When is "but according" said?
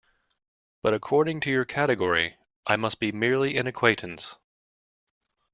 0.81-1.41